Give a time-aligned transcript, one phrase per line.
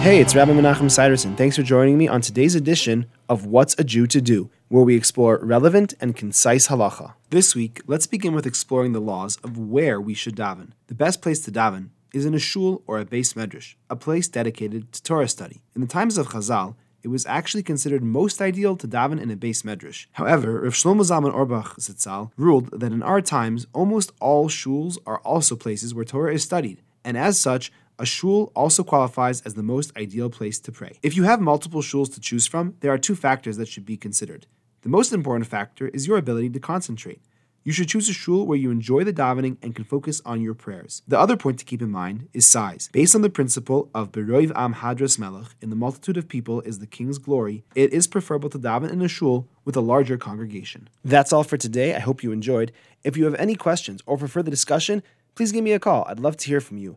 [0.00, 1.36] Hey, it's Rabbi Menachem Siderson.
[1.36, 4.96] Thanks for joining me on today's edition of What's a Jew to Do, where we
[4.96, 7.12] explore relevant and concise halacha.
[7.28, 10.70] This week, let's begin with exploring the laws of where we should daven.
[10.86, 14.26] The best place to daven is in a shul or a beis medrash, a place
[14.26, 15.60] dedicated to Torah study.
[15.74, 19.36] In the times of Chazal, it was actually considered most ideal to daven in a
[19.36, 20.06] beis medrash.
[20.12, 25.18] However, Rav Shlomo Zalman Auerbach Zitzal ruled that in our times, almost all shuls are
[25.18, 27.70] also places where Torah is studied, and as such,
[28.00, 30.98] a shul also qualifies as the most ideal place to pray.
[31.02, 33.98] If you have multiple shuls to choose from, there are two factors that should be
[33.98, 34.46] considered.
[34.82, 37.20] The most important factor is your ability to concentrate.
[37.62, 40.54] You should choose a shul where you enjoy the davening and can focus on your
[40.54, 41.02] prayers.
[41.06, 42.88] The other point to keep in mind is size.
[42.90, 46.78] Based on the principle of Beroiv Am Hadras Melech, in the multitude of people is
[46.78, 50.88] the king's glory, it is preferable to daven in a shul with a larger congregation.
[51.04, 51.94] That's all for today.
[51.94, 52.72] I hope you enjoyed.
[53.04, 55.02] If you have any questions or for further discussion,
[55.34, 56.06] please give me a call.
[56.08, 56.96] I'd love to hear from you.